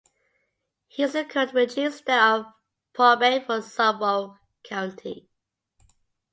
He 0.87 1.03
is 1.03 1.13
the 1.13 1.23
current 1.23 1.53
Register 1.53 2.11
of 2.13 2.47
Probate 2.95 3.45
for 3.45 3.61
Suffolk 3.61 4.35
County. 4.63 5.29